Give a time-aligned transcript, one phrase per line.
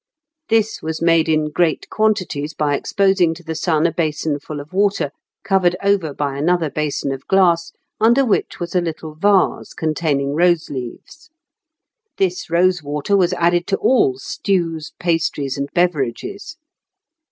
[0.49, 4.73] This was made in great quantities by exposing to the sun a basin full of
[4.73, 5.11] water,
[5.43, 10.71] covered over by another basin of glass, under which was a little vase containing rose
[10.71, 11.29] leaves.
[12.17, 16.57] This rose water was added to all stews, pastries, and beverages.